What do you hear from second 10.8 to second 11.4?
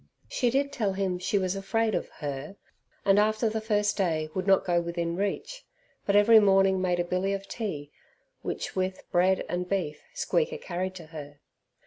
to her.